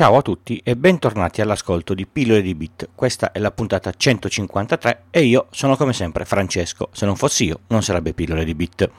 Ciao 0.00 0.16
a 0.16 0.22
tutti 0.22 0.58
e 0.64 0.76
bentornati 0.76 1.42
all'ascolto 1.42 1.92
di 1.92 2.06
Pillole 2.06 2.40
di 2.40 2.54
Bit. 2.54 2.88
Questa 2.94 3.32
è 3.32 3.38
la 3.38 3.50
puntata 3.50 3.92
153 3.94 5.02
e 5.10 5.24
io 5.24 5.48
sono 5.50 5.76
come 5.76 5.92
sempre 5.92 6.24
Francesco. 6.24 6.88
Se 6.90 7.04
non 7.04 7.16
fossi 7.16 7.44
io 7.44 7.60
non 7.66 7.82
sarebbe 7.82 8.14
Pillole 8.14 8.46
di 8.46 8.54
Bit. 8.54 8.90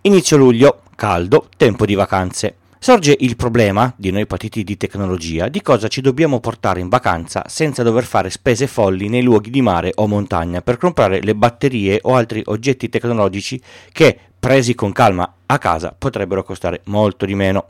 Inizio 0.00 0.38
luglio, 0.38 0.80
caldo, 0.96 1.48
tempo 1.58 1.84
di 1.84 1.94
vacanze. 1.94 2.54
Sorge 2.78 3.14
il 3.20 3.36
problema, 3.36 3.92
di 3.98 4.10
noi 4.10 4.24
partiti 4.24 4.64
di 4.64 4.78
tecnologia, 4.78 5.48
di 5.48 5.60
cosa 5.60 5.88
ci 5.88 6.00
dobbiamo 6.00 6.40
portare 6.40 6.80
in 6.80 6.88
vacanza 6.88 7.44
senza 7.46 7.82
dover 7.82 8.04
fare 8.04 8.30
spese 8.30 8.66
folli 8.66 9.10
nei 9.10 9.22
luoghi 9.22 9.50
di 9.50 9.60
mare 9.60 9.92
o 9.96 10.06
montagna 10.06 10.62
per 10.62 10.78
comprare 10.78 11.20
le 11.20 11.34
batterie 11.34 11.98
o 12.00 12.14
altri 12.14 12.40
oggetti 12.46 12.88
tecnologici 12.88 13.60
che, 13.92 14.18
presi 14.40 14.74
con 14.74 14.90
calma 14.92 15.34
a 15.44 15.58
casa, 15.58 15.94
potrebbero 15.98 16.42
costare 16.42 16.80
molto 16.84 17.26
di 17.26 17.34
meno. 17.34 17.66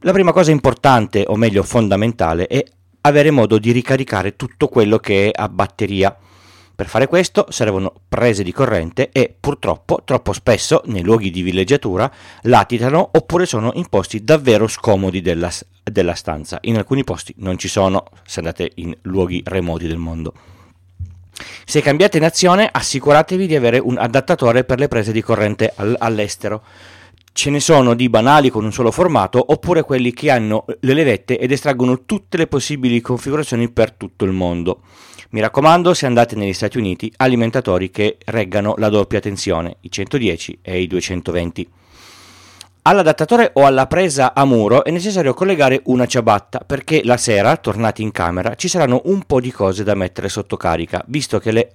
La 0.00 0.12
prima 0.12 0.32
cosa 0.32 0.50
importante, 0.50 1.24
o 1.26 1.36
meglio 1.36 1.62
fondamentale, 1.62 2.46
è 2.46 2.64
avere 3.02 3.30
modo 3.30 3.58
di 3.58 3.70
ricaricare 3.72 4.36
tutto 4.36 4.68
quello 4.68 4.98
che 4.98 5.30
è 5.30 5.30
a 5.32 5.48
batteria. 5.48 6.16
Per 6.76 6.88
fare 6.88 7.06
questo 7.06 7.46
servono 7.48 7.92
prese 8.06 8.42
di 8.42 8.52
corrente 8.52 9.08
e 9.10 9.34
purtroppo 9.38 10.02
troppo 10.04 10.34
spesso 10.34 10.82
nei 10.86 11.02
luoghi 11.02 11.30
di 11.30 11.40
villeggiatura 11.40 12.10
latitano 12.42 13.08
oppure 13.12 13.46
sono 13.46 13.70
in 13.76 13.88
posti 13.88 14.22
davvero 14.22 14.68
scomodi 14.68 15.22
della, 15.22 15.50
della 15.82 16.14
stanza. 16.14 16.58
In 16.62 16.76
alcuni 16.76 17.02
posti 17.02 17.34
non 17.38 17.56
ci 17.56 17.68
sono 17.68 18.04
se 18.26 18.40
andate 18.40 18.72
in 18.74 18.94
luoghi 19.02 19.42
remoti 19.46 19.86
del 19.86 19.96
mondo. 19.96 20.34
Se 21.64 21.80
cambiate 21.80 22.18
nazione 22.18 22.68
assicuratevi 22.70 23.46
di 23.46 23.56
avere 23.56 23.78
un 23.78 23.96
adattatore 23.96 24.64
per 24.64 24.78
le 24.78 24.88
prese 24.88 25.12
di 25.12 25.22
corrente 25.22 25.72
all'estero 25.76 26.62
Ce 27.36 27.50
ne 27.50 27.60
sono 27.60 27.92
di 27.92 28.08
banali 28.08 28.48
con 28.48 28.64
un 28.64 28.72
solo 28.72 28.90
formato 28.90 29.44
oppure 29.52 29.82
quelli 29.82 30.14
che 30.14 30.30
hanno 30.30 30.64
le 30.80 30.94
levette 30.94 31.38
ed 31.38 31.52
estraggono 31.52 32.06
tutte 32.06 32.38
le 32.38 32.46
possibili 32.46 33.02
configurazioni 33.02 33.68
per 33.68 33.92
tutto 33.92 34.24
il 34.24 34.32
mondo. 34.32 34.80
Mi 35.30 35.40
raccomando, 35.40 35.92
se 35.92 36.06
andate 36.06 36.34
negli 36.34 36.54
Stati 36.54 36.78
Uniti, 36.78 37.12
alimentatori 37.18 37.90
che 37.90 38.16
reggano 38.24 38.74
la 38.78 38.88
doppia 38.88 39.20
tensione, 39.20 39.76
i 39.80 39.90
110 39.90 40.60
e 40.62 40.80
i 40.80 40.86
220. 40.86 41.68
All'adattatore 42.80 43.50
o 43.52 43.66
alla 43.66 43.86
presa 43.86 44.32
a 44.32 44.46
muro 44.46 44.82
è 44.82 44.90
necessario 44.90 45.34
collegare 45.34 45.82
una 45.84 46.06
ciabatta 46.06 46.60
perché 46.60 47.02
la 47.04 47.18
sera, 47.18 47.58
tornati 47.58 48.00
in 48.00 48.12
camera, 48.12 48.54
ci 48.54 48.68
saranno 48.68 49.02
un 49.04 49.24
po' 49.24 49.42
di 49.42 49.52
cose 49.52 49.84
da 49.84 49.94
mettere 49.94 50.30
sotto 50.30 50.56
carica, 50.56 51.04
visto 51.08 51.38
che 51.38 51.52
le, 51.52 51.72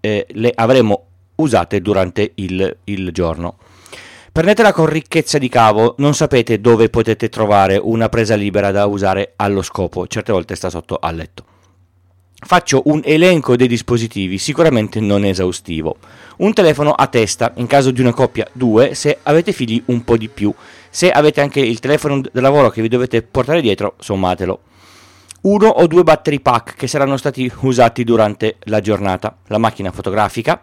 eh, 0.00 0.26
le 0.28 0.52
avremo 0.54 1.06
usate 1.36 1.80
durante 1.80 2.32
il, 2.34 2.76
il 2.84 3.10
giorno. 3.10 3.56
Prendetela 4.38 4.72
con 4.72 4.86
ricchezza 4.86 5.36
di 5.36 5.48
cavo, 5.48 5.96
non 5.98 6.14
sapete 6.14 6.60
dove 6.60 6.90
potete 6.90 7.28
trovare 7.28 7.76
una 7.76 8.08
presa 8.08 8.36
libera 8.36 8.70
da 8.70 8.86
usare 8.86 9.32
allo 9.34 9.62
scopo, 9.62 10.06
certe 10.06 10.30
volte 10.30 10.54
sta 10.54 10.70
sotto 10.70 10.96
al 11.00 11.16
letto. 11.16 11.44
Faccio 12.46 12.82
un 12.84 13.00
elenco 13.02 13.56
dei 13.56 13.66
dispositivi, 13.66 14.38
sicuramente 14.38 15.00
non 15.00 15.24
esaustivo. 15.24 15.96
Un 16.36 16.52
telefono 16.52 16.92
a 16.92 17.08
testa, 17.08 17.50
in 17.56 17.66
caso 17.66 17.90
di 17.90 18.00
una 18.00 18.12
coppia, 18.12 18.46
due, 18.52 18.94
se 18.94 19.18
avete 19.24 19.50
figli 19.50 19.82
un 19.86 20.04
po' 20.04 20.16
di 20.16 20.28
più. 20.28 20.54
Se 20.88 21.10
avete 21.10 21.40
anche 21.40 21.58
il 21.58 21.80
telefono 21.80 22.20
da 22.20 22.40
lavoro 22.40 22.70
che 22.70 22.80
vi 22.80 22.88
dovete 22.88 23.22
portare 23.22 23.60
dietro, 23.60 23.96
sommatelo. 23.98 24.60
Uno 25.40 25.68
o 25.68 25.86
due 25.86 26.02
battery 26.02 26.40
pack 26.40 26.74
che 26.74 26.88
saranno 26.88 27.16
stati 27.16 27.50
usati 27.60 28.02
durante 28.02 28.56
la 28.64 28.80
giornata. 28.80 29.38
La 29.46 29.58
macchina 29.58 29.92
fotografica, 29.92 30.62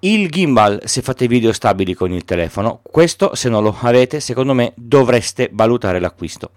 il 0.00 0.30
gimbal 0.30 0.82
se 0.84 1.02
fate 1.02 1.26
video 1.26 1.52
stabili 1.52 1.92
con 1.92 2.12
il 2.12 2.24
telefono, 2.24 2.82
questo 2.82 3.34
se 3.34 3.48
non 3.48 3.64
lo 3.64 3.76
avete 3.80 4.20
secondo 4.20 4.54
me 4.54 4.72
dovreste 4.76 5.50
valutare 5.52 5.98
l'acquisto. 5.98 6.52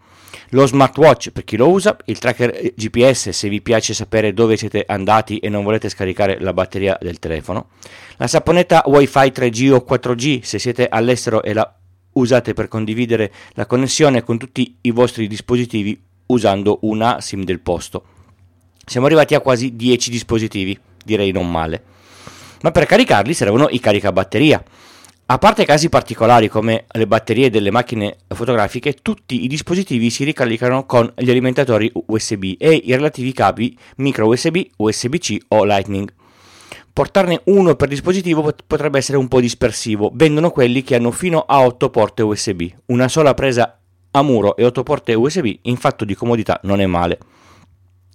Lo 0.50 0.67
smartwatch 0.67 1.31
per 1.31 1.44
chi 1.44 1.57
lo 1.57 1.69
usa, 1.69 1.97
il 2.06 2.19
tracker 2.19 2.74
GPS 2.75 3.30
se 3.30 3.50
vi 3.50 3.62
piace 3.62 3.96
sapere 3.96 4.34
dove 4.34 4.57
siete 4.57 4.84
andati 4.85 5.40
e 5.40 5.50
non 5.50 5.63
volete 5.63 5.90
scaricare 5.90 6.40
la 6.40 6.53
batteria 6.53 6.96
del 7.01 7.18
telefono, 7.18 7.69
la 8.18 8.28
saponetta 8.28 8.84
wifi 8.85 9.31
3G 9.31 9.72
o 9.72 9.85
4G 9.90 10.41
se 10.44 10.59
siete 10.59 10.88
all'estero 10.88 11.41
e 11.41 11.53
la 11.53 11.75
usate 12.13 12.53
per 12.53 12.68
condividere 12.68 13.31
la 13.53 13.66
connessione 13.66 14.22
con 14.22 14.38
tutti 14.38 14.78
i 14.81 14.91
vostri 14.91 15.28
dispositivi 15.28 16.00
usando 16.28 16.78
una 16.81 17.19
SIM 17.22 17.44
del 17.44 17.59
posto. 17.59 18.03
Siamo 18.85 19.07
arrivati 19.07 19.34
a 19.34 19.40
quasi 19.40 19.75
10 19.75 20.12
dispositivi, 20.12 20.78
direi 21.03 21.31
non 21.31 21.50
male 21.50 21.90
ma 22.61 22.72
per 22.72 22.85
caricarli 22.85 23.33
servono 23.33 23.67
i 23.69 23.79
caricabatteria. 23.79 24.63
A 25.27 25.38
parte 25.38 25.63
casi 25.63 25.88
particolari 25.88 26.49
come 26.49 26.85
le 26.91 27.07
batterie 27.07 27.49
delle 27.49 27.72
macchine 27.72 28.17
fotografiche, 28.27 28.95
tutti 29.01 29.44
i 29.44 29.47
dispositivi 29.47 30.09
si 30.09 30.25
ricaricano 30.25 30.85
con 30.85 31.09
gli 31.16 31.29
alimentatori 31.29 31.89
USB 31.94 32.55
e 32.57 32.73
i 32.73 32.94
relativi 32.94 33.31
cavi 33.31 33.77
micro 33.97 34.27
USB, 34.27 34.57
USB-C 34.75 35.38
o 35.50 35.63
Lightning. 35.63 36.13
Portarne 36.91 37.39
uno 37.45 37.75
per 37.75 37.88
dispositivo 37.88 38.53
potrebbe 38.67 38.97
essere 38.97 39.17
un 39.17 39.29
po' 39.29 39.39
dispersivo, 39.39 40.11
vendono 40.13 40.50
quelli 40.50 40.83
che 40.83 40.95
hanno 40.95 41.11
fino 41.11 41.39
a 41.39 41.66
8 41.66 41.89
porte 41.89 42.23
USB. 42.23 42.63
Una 42.88 43.07
sola 43.07 43.33
presa 43.33 43.79
a 44.11 44.21
muro 44.21 44.57
e 44.57 44.66
8 44.66 44.83
porte 44.83 45.13
USB 45.13 45.59
in 45.61 45.77
fatto 45.77 46.03
di 46.03 46.13
comodità 46.13 46.59
non 46.63 46.81
è 46.81 46.85
male. 46.85 47.17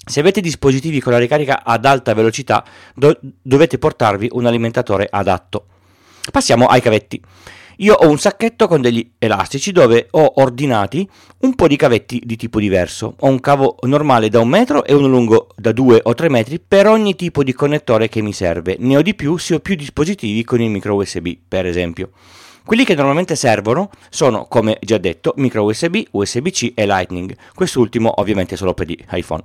Se 0.08 0.20
avete 0.20 0.40
dispositivi 0.40 1.00
con 1.00 1.10
la 1.10 1.18
ricarica 1.18 1.64
ad 1.64 1.84
alta 1.84 2.14
velocità, 2.14 2.64
do- 2.94 3.18
dovete 3.42 3.76
portarvi 3.76 4.28
un 4.34 4.46
alimentatore 4.46 5.08
adatto. 5.10 5.66
Passiamo 6.30 6.66
ai 6.66 6.80
cavetti. 6.80 7.20
Io 7.78 7.92
ho 7.92 8.08
un 8.08 8.16
sacchetto 8.16 8.68
con 8.68 8.80
degli 8.80 9.14
elastici 9.18 9.72
dove 9.72 10.06
ho 10.12 10.34
ordinati 10.36 11.06
un 11.40 11.56
po' 11.56 11.66
di 11.66 11.74
cavetti 11.74 12.22
di 12.24 12.36
tipo 12.36 12.60
diverso. 12.60 13.16
Ho 13.18 13.26
un 13.26 13.40
cavo 13.40 13.78
normale 13.80 14.28
da 14.28 14.38
un 14.38 14.48
metro 14.48 14.84
e 14.84 14.94
uno 14.94 15.08
lungo 15.08 15.48
da 15.56 15.72
2 15.72 16.02
o 16.04 16.14
3 16.14 16.28
metri 16.28 16.60
per 16.60 16.86
ogni 16.86 17.16
tipo 17.16 17.42
di 17.42 17.52
connettore 17.52 18.08
che 18.08 18.22
mi 18.22 18.32
serve. 18.32 18.76
Ne 18.78 18.96
ho 18.96 19.02
di 19.02 19.16
più 19.16 19.36
se 19.38 19.54
ho 19.54 19.58
più 19.58 19.74
dispositivi 19.74 20.44
con 20.44 20.60
il 20.60 20.70
micro 20.70 20.94
USB, 20.94 21.30
per 21.48 21.66
esempio. 21.66 22.10
Quelli 22.64 22.84
che 22.84 22.94
normalmente 22.94 23.34
servono 23.34 23.90
sono, 24.08 24.46
come 24.46 24.78
già 24.80 24.98
detto, 24.98 25.34
micro 25.36 25.64
USB, 25.64 25.96
USB-C 26.12 26.72
e 26.76 26.86
Lightning. 26.86 27.36
Quest'ultimo 27.56 28.20
ovviamente 28.20 28.56
solo 28.56 28.72
per 28.72 28.86
gli 28.86 28.96
iPhone. 29.10 29.42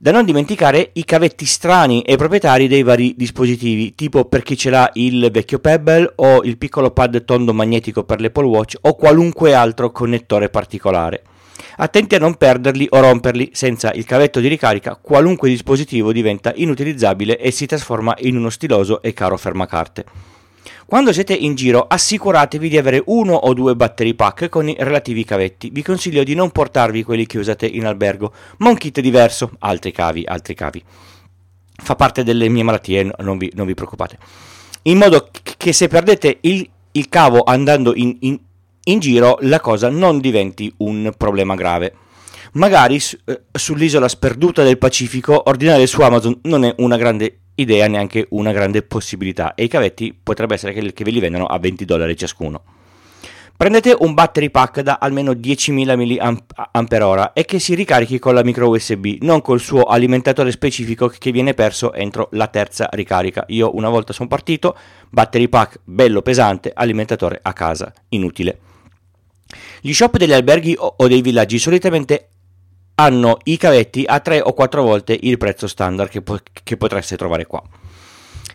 Da 0.00 0.12
non 0.12 0.24
dimenticare 0.24 0.90
i 0.92 1.04
cavetti 1.04 1.44
strani 1.44 2.02
e 2.02 2.14
proprietari 2.14 2.68
dei 2.68 2.84
vari 2.84 3.14
dispositivi, 3.16 3.96
tipo 3.96 4.26
per 4.26 4.44
chi 4.44 4.56
ce 4.56 4.70
l'ha 4.70 4.88
il 4.92 5.28
vecchio 5.32 5.58
Pebble 5.58 6.12
o 6.14 6.40
il 6.44 6.56
piccolo 6.56 6.92
pad 6.92 7.24
tondo 7.24 7.52
magnetico 7.52 8.04
per 8.04 8.20
l'Apple 8.20 8.46
Watch 8.46 8.76
o 8.82 8.94
qualunque 8.94 9.54
altro 9.54 9.90
connettore 9.90 10.50
particolare. 10.50 11.24
Attenti 11.78 12.14
a 12.14 12.20
non 12.20 12.36
perderli 12.36 12.86
o 12.90 13.00
romperli, 13.00 13.50
senza 13.52 13.90
il 13.92 14.04
cavetto 14.04 14.38
di 14.38 14.46
ricarica 14.46 14.94
qualunque 14.94 15.48
dispositivo 15.48 16.12
diventa 16.12 16.52
inutilizzabile 16.54 17.36
e 17.36 17.50
si 17.50 17.66
trasforma 17.66 18.14
in 18.20 18.36
uno 18.36 18.50
stiloso 18.50 19.02
e 19.02 19.12
caro 19.12 19.36
fermacarte. 19.36 20.04
Quando 20.88 21.12
siete 21.12 21.34
in 21.34 21.54
giro 21.54 21.86
assicuratevi 21.86 22.66
di 22.66 22.78
avere 22.78 23.02
uno 23.08 23.34
o 23.34 23.52
due 23.52 23.76
battery 23.76 24.14
pack 24.14 24.48
con 24.48 24.70
i 24.70 24.76
relativi 24.78 25.22
cavetti. 25.22 25.68
Vi 25.68 25.82
consiglio 25.82 26.24
di 26.24 26.34
non 26.34 26.50
portarvi 26.50 27.02
quelli 27.02 27.26
che 27.26 27.36
usate 27.36 27.66
in 27.66 27.84
albergo, 27.84 28.32
ma 28.60 28.70
un 28.70 28.76
kit 28.78 28.98
diverso, 29.00 29.50
altri 29.58 29.92
cavi, 29.92 30.24
altri 30.26 30.54
cavi. 30.54 30.82
Fa 31.74 31.94
parte 31.94 32.24
delle 32.24 32.48
mie 32.48 32.62
malattie, 32.62 33.10
non 33.18 33.36
vi, 33.36 33.52
non 33.54 33.66
vi 33.66 33.74
preoccupate. 33.74 34.16
In 34.84 34.96
modo 34.96 35.28
che 35.58 35.74
se 35.74 35.88
perdete 35.88 36.38
il, 36.40 36.66
il 36.92 37.08
cavo 37.10 37.42
andando 37.42 37.94
in, 37.94 38.16
in, 38.20 38.40
in 38.84 38.98
giro 38.98 39.36
la 39.42 39.60
cosa 39.60 39.90
non 39.90 40.20
diventi 40.20 40.72
un 40.78 41.12
problema 41.18 41.54
grave 41.54 41.92
magari 42.52 42.96
eh, 42.96 43.42
sull'isola 43.52 44.08
sperduta 44.08 44.62
del 44.62 44.78
Pacifico 44.78 45.50
ordinare 45.50 45.86
su 45.86 46.00
Amazon 46.00 46.38
non 46.44 46.64
è 46.64 46.74
una 46.78 46.96
grande 46.96 47.40
idea 47.58 47.86
neanche 47.86 48.26
una 48.30 48.52
grande 48.52 48.82
possibilità 48.82 49.54
e 49.54 49.64
i 49.64 49.68
cavetti 49.68 50.16
potrebbe 50.20 50.54
essere 50.54 50.72
che, 50.72 50.92
che 50.92 51.04
ve 51.04 51.10
li 51.10 51.20
vendano 51.20 51.46
a 51.46 51.58
20 51.58 51.84
dollari 51.84 52.16
ciascuno. 52.16 52.62
Prendete 53.58 53.96
un 53.98 54.14
battery 54.14 54.50
pack 54.50 54.82
da 54.82 54.98
almeno 55.00 55.32
10.000 55.32 55.96
mAh 55.96 57.32
e 57.34 57.44
che 57.44 57.58
si 57.58 57.74
ricarichi 57.74 58.20
con 58.20 58.34
la 58.34 58.44
micro 58.44 58.68
USB, 58.68 59.16
non 59.22 59.40
col 59.40 59.58
suo 59.58 59.82
alimentatore 59.82 60.52
specifico 60.52 61.08
che 61.08 61.32
viene 61.32 61.54
perso 61.54 61.92
entro 61.92 62.28
la 62.32 62.46
terza 62.46 62.88
ricarica. 62.92 63.44
Io 63.48 63.74
una 63.74 63.88
volta 63.88 64.12
sono 64.12 64.28
partito, 64.28 64.76
battery 65.10 65.48
pack 65.48 65.80
bello 65.82 66.22
pesante, 66.22 66.70
alimentatore 66.72 67.40
a 67.42 67.52
casa, 67.52 67.92
inutile. 68.10 68.60
Gli 69.80 69.92
shop 69.92 70.18
degli 70.18 70.32
alberghi 70.32 70.76
o 70.78 71.08
dei 71.08 71.20
villaggi 71.20 71.58
solitamente 71.58 72.28
hanno 73.00 73.38
i 73.44 73.56
cavetti 73.56 74.04
a 74.06 74.18
3 74.18 74.40
o 74.40 74.52
4 74.52 74.82
volte 74.82 75.16
il 75.20 75.38
prezzo 75.38 75.66
standard 75.68 76.10
che, 76.10 76.20
po- 76.20 76.40
che 76.62 76.76
potreste 76.76 77.16
trovare 77.16 77.46
qua. 77.46 77.62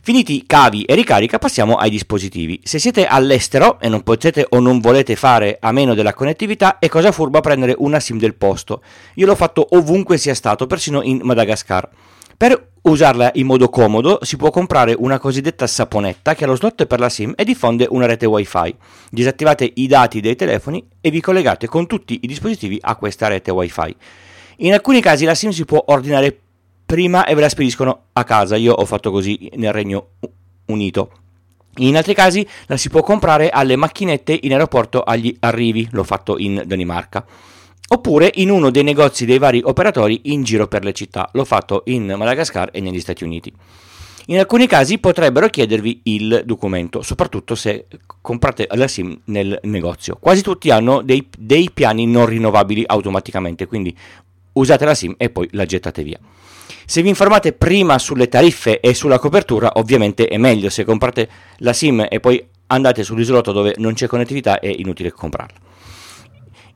Finiti 0.02 0.44
cavi 0.46 0.84
e 0.84 0.96
ricarica, 0.96 1.40
passiamo 1.40 1.76
ai 1.76 1.90
dispositivi. 1.90 2.60
Se 2.62 2.78
siete 2.78 3.06
all'estero 3.06 3.80
e 3.80 3.88
non 3.88 4.04
potete 4.04 4.46
o 4.50 4.60
non 4.60 4.82
volete 4.82 5.16
fare 5.16 5.58
a 5.62 5.72
meno 5.72 5.94
della 5.94 6.14
connettività, 6.14 6.78
è 6.78 6.90
cosa 6.90 7.14
furba 7.14 7.40
prendere 7.40 7.74
una 7.78 8.02
SIM 8.02 8.18
del 8.18 8.36
posto. 8.36 8.82
Io 9.16 9.26
l'ho 9.26 9.36
fatto 9.36 9.66
ovunque 9.78 10.18
sia 10.18 10.36
stato, 10.36 10.68
persino 10.68 11.02
in 11.02 11.22
Madagascar. 11.24 11.88
Per 12.36 12.72
usarla 12.82 13.32
in 13.36 13.46
modo 13.46 13.70
comodo 13.70 14.20
si 14.24 14.36
può 14.36 14.50
comprare 14.50 14.94
una 14.98 15.20
cosiddetta 15.20 15.66
saponetta 15.68 16.36
che 16.36 16.44
ha 16.44 16.48
lo 16.48 16.58
slot 16.58 16.86
per 16.86 17.00
la 17.00 17.08
SIM 17.08 17.32
e 17.38 17.46
diffonde 17.46 17.88
una 17.90 18.06
rete 18.06 18.26
WiFi. 18.26 18.76
Disattivate 19.10 19.72
i 19.76 19.88
dati 19.88 20.20
dei 20.20 20.36
telefoni 20.36 20.86
e 21.00 21.10
vi 21.12 21.22
collegate 21.22 21.68
con 21.68 21.88
tutti 21.88 22.20
i 22.22 22.28
dispositivi 22.28 22.78
a 22.82 22.98
questa 22.98 23.28
rete 23.28 23.52
WiFi. 23.52 23.96
In 24.58 24.74
alcuni 24.74 25.02
casi 25.02 25.26
la 25.26 25.36
SIM 25.36 25.50
si 25.50 25.66
può 25.66 25.84
ordinare 25.88 26.38
prima 26.86 27.26
e 27.26 27.34
ve 27.34 27.42
la 27.42 27.50
spediscono 27.50 28.04
a 28.14 28.24
casa, 28.24 28.56
io 28.56 28.74
ho 28.74 28.86
fatto 28.86 29.10
così 29.10 29.50
nel 29.56 29.74
Regno 29.74 30.10
Unito. 30.66 31.12
In 31.78 31.98
altri 31.98 32.14
casi 32.14 32.48
la 32.68 32.78
si 32.78 32.90
può 32.90 33.02
comprare 33.02 33.50
alle 33.50 33.76
macchinette 33.76 34.38
in 34.44 34.52
aeroporto 34.52 35.02
agli 35.02 35.36
arrivi, 35.40 35.88
l'ho 35.92 36.04
fatto 36.04 36.38
in 36.38 36.62
Danimarca. 36.66 37.26
Oppure 37.90 38.32
in 38.36 38.52
uno 38.52 38.70
dei 38.70 38.84
negozi 38.84 39.26
dei 39.26 39.40
vari 39.40 39.62
operatori 39.64 40.22
in 40.26 40.44
giro 40.44 40.68
per 40.68 40.84
le 40.84 40.94
città, 40.94 41.30
l'ho 41.34 41.46
fatto 41.46 41.82
in 41.86 42.14
Madagascar 42.16 42.70
e 42.72 42.80
negli 42.80 43.00
Stati 43.00 43.24
Uniti. 43.24 43.52
In 44.28 44.40
alcuni 44.40 44.68
casi 44.68 45.00
potrebbero 45.00 45.48
chiedervi 45.50 46.02
il 46.04 46.44
documento, 46.46 47.02
soprattutto 47.02 47.56
se 47.56 47.88
comprate 48.22 48.68
la 48.72 48.88
SIM 48.88 49.20
nel 49.26 49.60
negozio. 49.64 50.18
Quasi 50.20 50.42
tutti 50.42 50.70
hanno 50.70 51.02
dei, 51.02 51.28
dei 51.38 51.70
piani 51.74 52.06
non 52.06 52.28
rinnovabili 52.28 52.84
automaticamente, 52.86 53.68
quindi 53.68 53.96
usate 54.54 54.86
la 54.86 54.96
SIM 54.96 55.16
e 55.18 55.30
poi 55.30 55.48
la 55.52 55.66
gettate 55.66 56.04
via. 56.04 56.20
Se 56.86 57.02
vi 57.02 57.10
informate 57.10 57.54
prima 57.54 57.98
sulle 57.98 58.28
tariffe 58.28 58.80
e 58.80 58.94
sulla 58.94 59.20
copertura, 59.20 59.72
ovviamente 59.76 60.28
è 60.28 60.38
meglio. 60.38 60.70
Se 60.70 60.84
comprate 60.84 61.30
la 61.58 61.74
SIM 61.74 62.06
e 62.10 62.20
poi 62.20 62.44
andate 62.68 63.04
sull'isolotto 63.04 63.52
dove 63.52 63.76
non 63.78 63.94
c'è 63.94 64.08
connettività, 64.08 64.60
è 64.60 64.68
inutile 64.68 65.12
comprarla. 65.12 65.58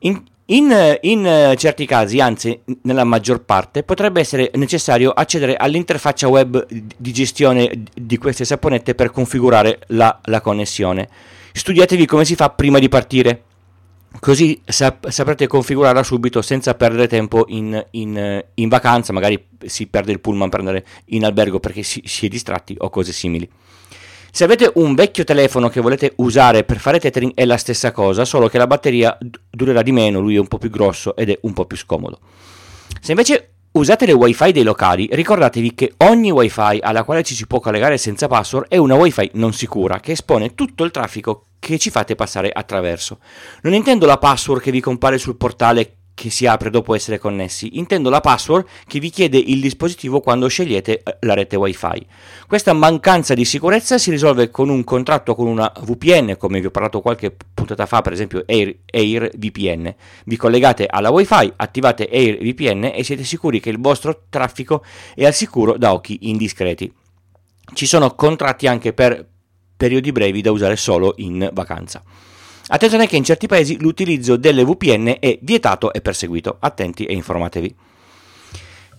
In, 0.00 0.22
in, 0.46 0.98
in, 1.02 1.54
certi 1.56 1.84
casi, 1.84 2.20
anzi 2.20 2.58
nella 2.82 3.04
maggior 3.04 3.44
parte, 3.44 3.82
potrebbe 3.82 4.20
essere 4.20 4.50
necessario 4.54 5.10
accedere 5.10 5.56
all'interfaccia 5.56 6.28
web 6.28 6.66
di 6.68 7.12
gestione 7.12 7.84
di 7.94 8.16
queste 8.16 8.44
saponette 8.44 8.94
per 8.94 9.10
configurare 9.10 9.80
la, 9.88 10.20
la 10.24 10.40
connessione. 10.40 11.08
Studiatevi 11.52 12.06
come 12.06 12.24
si 12.24 12.34
fa 12.34 12.50
prima 12.50 12.78
di 12.78 12.88
partire. 12.88 13.42
Così 14.20 14.60
sap- 14.64 15.08
saprete 15.08 15.46
configurarla 15.46 16.02
subito 16.02 16.42
senza 16.42 16.74
perdere 16.74 17.06
tempo 17.06 17.44
in, 17.48 17.84
in, 17.90 18.44
in, 18.54 18.68
vacanza, 18.68 19.12
magari 19.12 19.48
si 19.66 19.86
perde 19.86 20.12
il 20.12 20.20
pullman 20.20 20.48
per 20.48 20.60
andare 20.60 20.86
in 21.06 21.24
albergo 21.24 21.60
perché 21.60 21.82
si, 21.82 22.02
si 22.04 22.26
è 22.26 22.28
distratti 22.28 22.74
o 22.78 22.90
cose 22.90 23.12
simili. 23.12 23.48
Se 24.30 24.44
avete 24.44 24.70
un 24.74 24.94
vecchio 24.94 25.24
telefono 25.24 25.68
che 25.68 25.80
volete 25.80 26.12
usare 26.16 26.64
per 26.64 26.78
fare 26.78 26.98
tethering 26.98 27.32
è 27.34 27.44
la 27.44 27.56
stessa 27.56 27.92
cosa, 27.92 28.24
solo 28.24 28.48
che 28.48 28.58
la 28.58 28.66
batteria 28.66 29.16
durerà 29.50 29.82
di 29.82 29.92
meno, 29.92 30.20
lui 30.20 30.36
è 30.36 30.40
un 30.40 30.48
po' 30.48 30.58
più 30.58 30.70
grosso 30.70 31.14
ed 31.14 31.30
è 31.30 31.38
un 31.42 31.52
po' 31.52 31.66
più 31.66 31.76
scomodo. 31.76 32.18
Se 33.00 33.12
invece 33.12 33.50
usate 33.72 34.06
le 34.06 34.12
wifi 34.12 34.52
dei 34.52 34.62
locali, 34.62 35.08
ricordatevi 35.10 35.74
che 35.74 35.94
ogni 35.98 36.30
wifi 36.30 36.78
alla 36.80 37.04
quale 37.04 37.22
ci 37.22 37.34
si 37.34 37.46
può 37.46 37.60
collegare 37.60 37.98
senza 37.98 38.26
password 38.26 38.68
è 38.68 38.76
una 38.76 38.94
wifi 38.94 39.30
non 39.34 39.52
sicura 39.52 40.00
che 40.00 40.12
espone 40.12 40.54
tutto 40.54 40.84
il 40.84 40.90
traffico 40.90 41.44
che 41.58 41.78
ci 41.78 41.90
fate 41.90 42.14
passare 42.14 42.50
attraverso. 42.52 43.18
Non 43.62 43.74
intendo 43.74 44.06
la 44.06 44.18
password 44.18 44.62
che 44.62 44.70
vi 44.70 44.80
compare 44.80 45.18
sul 45.18 45.36
portale 45.36 45.97
che 46.18 46.30
si 46.30 46.46
apre 46.46 46.68
dopo 46.68 46.96
essere 46.96 47.18
connessi, 47.18 47.78
intendo 47.78 48.10
la 48.10 48.20
password 48.20 48.66
che 48.88 48.98
vi 48.98 49.08
chiede 49.08 49.38
il 49.38 49.60
dispositivo 49.60 50.20
quando 50.20 50.48
scegliete 50.48 51.02
eh, 51.04 51.16
la 51.20 51.34
rete 51.34 51.54
wifi. 51.54 52.04
Questa 52.48 52.72
mancanza 52.72 53.34
di 53.34 53.44
sicurezza 53.44 53.98
si 53.98 54.10
risolve 54.10 54.50
con 54.50 54.68
un 54.68 54.82
contratto 54.82 55.36
con 55.36 55.46
una 55.46 55.72
VPN, 55.80 56.36
come 56.36 56.58
vi 56.58 56.66
ho 56.66 56.72
parlato 56.72 57.00
qualche 57.00 57.34
puntata 57.54 57.86
fa, 57.86 58.02
per 58.02 58.12
esempio 58.12 58.42
Air, 58.46 58.78
Air 58.90 59.30
VPN. 59.36 59.94
Vi 60.24 60.36
collegate 60.36 60.86
alla 60.86 61.10
wifi, 61.10 61.52
attivate 61.54 62.08
Air 62.10 62.38
VPN 62.38 62.90
e 62.92 63.04
siete 63.04 63.22
sicuri 63.22 63.60
che 63.60 63.70
il 63.70 63.78
vostro 63.78 64.24
traffico 64.28 64.84
è 65.14 65.24
al 65.24 65.34
sicuro 65.34 65.78
da 65.78 65.92
occhi 65.92 66.18
indiscreti. 66.22 66.92
Ci 67.74 67.86
sono 67.86 68.12
contratti 68.16 68.66
anche 68.66 68.92
per 68.92 69.24
periodi 69.76 70.10
brevi 70.10 70.40
da 70.40 70.50
usare 70.50 70.74
solo 70.74 71.14
in 71.18 71.48
vacanza. 71.52 72.02
Attenzione 72.68 73.06
che 73.06 73.16
in 73.16 73.24
certi 73.24 73.46
paesi 73.46 73.80
l'utilizzo 73.80 74.36
delle 74.36 74.64
VPN 74.64 75.16
è 75.20 75.38
vietato 75.40 75.92
e 75.92 76.00
perseguito. 76.02 76.56
Attenti 76.60 77.06
e 77.06 77.14
informatevi. 77.14 77.74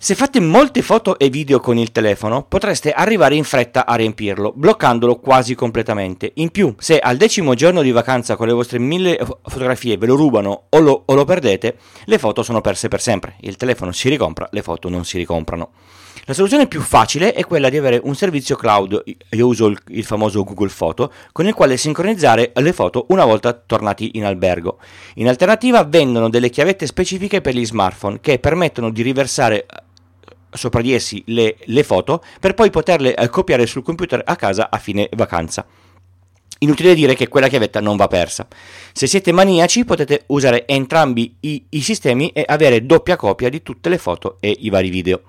Se 0.02 0.14
fate 0.14 0.40
molte 0.40 0.80
foto 0.80 1.18
e 1.18 1.28
video 1.28 1.60
con 1.60 1.76
il 1.76 1.92
telefono, 1.92 2.42
potreste 2.42 2.90
arrivare 2.90 3.34
in 3.34 3.44
fretta 3.44 3.84
a 3.84 3.94
riempirlo, 3.96 4.50
bloccandolo 4.56 5.16
quasi 5.16 5.54
completamente. 5.54 6.32
In 6.36 6.48
più, 6.48 6.74
se 6.78 6.98
al 6.98 7.18
decimo 7.18 7.52
giorno 7.52 7.82
di 7.82 7.92
vacanza 7.92 8.34
con 8.34 8.46
le 8.46 8.54
vostre 8.54 8.78
mille 8.78 9.20
fotografie 9.44 9.98
ve 9.98 10.06
lo 10.06 10.16
rubano 10.16 10.64
o 10.70 10.78
lo, 10.78 11.02
o 11.04 11.14
lo 11.14 11.24
perdete, 11.26 11.76
le 12.04 12.18
foto 12.18 12.42
sono 12.42 12.62
perse 12.62 12.88
per 12.88 13.02
sempre. 13.02 13.36
Il 13.40 13.56
telefono 13.56 13.92
si 13.92 14.08
ricompra, 14.08 14.48
le 14.50 14.62
foto 14.62 14.88
non 14.88 15.04
si 15.04 15.18
ricomprano. 15.18 15.68
La 16.24 16.34
soluzione 16.34 16.66
più 16.66 16.80
facile 16.82 17.32
è 17.32 17.44
quella 17.44 17.70
di 17.70 17.78
avere 17.78 17.98
un 18.02 18.14
servizio 18.14 18.54
cloud, 18.54 19.02
io 19.30 19.46
uso 19.46 19.66
il, 19.66 19.78
il, 19.88 20.04
famoso 20.04 20.44
Google 20.44 20.70
Photo, 20.76 21.10
con 21.32 21.46
il 21.46 21.54
quale 21.54 21.78
sincronizzare 21.78 22.52
le 22.54 22.72
foto 22.74 23.06
una 23.08 23.24
volta 23.24 23.54
tornati 23.54 24.10
in 24.14 24.24
albergo. 24.24 24.78
In 25.14 25.28
alternativa 25.28 25.82
vendono 25.82 26.28
delle 26.28 26.50
chiavette 26.50 26.86
specifiche 26.86 27.40
per 27.40 27.54
gli 27.54 27.64
smartphone 27.64 28.20
che 28.20 28.38
permettono 28.38 28.90
di 28.90 29.00
riversare 29.00 29.64
eh, 29.64 29.66
sopra 30.50 30.82
di 30.82 30.92
essi 30.92 31.22
le, 31.26 31.56
le 31.58 31.82
foto 31.84 32.22
per 32.38 32.52
poi 32.52 32.68
poterle 32.68 33.14
eh, 33.14 33.28
copiare 33.28 33.64
sul 33.64 33.82
computer 33.82 34.22
a 34.22 34.36
casa 34.36 34.68
a 34.70 34.76
fine 34.76 35.08
vacanza. 35.16 35.64
Inutile 36.58 36.94
dire 36.94 37.14
che 37.14 37.28
quella 37.28 37.48
chiavetta 37.48 37.80
non 37.80 37.96
va 37.96 38.06
persa. 38.08 38.46
Se 38.92 39.06
siete 39.06 39.32
maniaci 39.32 39.86
potete 39.86 40.24
usare 40.26 40.66
entrambi 40.66 41.34
i, 41.40 41.64
i 41.70 41.80
sistemi 41.80 42.28
e 42.28 42.44
avere 42.46 42.84
doppia 42.84 43.16
copia 43.16 43.48
di 43.48 43.62
tutte 43.62 43.88
le 43.88 43.96
foto 43.96 44.36
e 44.40 44.54
i 44.60 44.68
vari 44.68 44.90
video. 44.90 45.22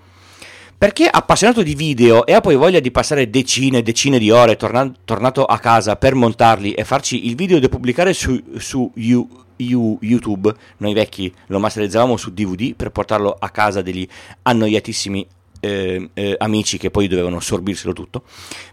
Per 0.81 0.93
chi 0.93 1.03
è 1.03 1.09
appassionato 1.11 1.61
di 1.61 1.75
video 1.75 2.25
e 2.25 2.33
ha 2.33 2.41
poi 2.41 2.55
voglia 2.55 2.79
di 2.79 2.89
passare 2.89 3.29
decine 3.29 3.77
e 3.77 3.83
decine 3.83 4.17
di 4.17 4.31
ore 4.31 4.55
torna- 4.55 4.91
tornato 5.05 5.45
a 5.45 5.59
casa 5.59 5.95
per 5.95 6.15
montarli 6.15 6.73
e 6.73 6.83
farci 6.85 7.27
il 7.27 7.35
video 7.35 7.59
da 7.59 7.69
pubblicare 7.69 8.13
su, 8.13 8.41
su 8.57 8.91
you, 8.95 9.29
you, 9.57 9.99
YouTube, 10.01 10.51
noi 10.77 10.95
vecchi 10.95 11.31
lo 11.45 11.59
masterizzavamo 11.59 12.17
su 12.17 12.33
DVD 12.33 12.73
per 12.73 12.89
portarlo 12.89 13.35
a 13.37 13.49
casa 13.51 13.83
degli 13.83 14.07
annoiatissimi 14.41 15.27
eh, 15.59 16.09
eh, 16.15 16.35
amici 16.39 16.79
che 16.79 16.89
poi 16.89 17.07
dovevano 17.07 17.39
sorbirselo 17.39 17.93
tutto, 17.93 18.23